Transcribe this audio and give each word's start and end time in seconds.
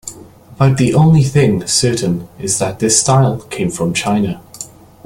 About 0.55 0.77
the 0.79 0.95
only 0.95 1.21
thing 1.21 1.67
certain 1.67 2.27
is 2.39 2.57
that 2.57 2.79
this 2.79 2.99
style 2.99 3.37
came 3.39 3.69
from 3.69 3.93
China. 3.93 4.41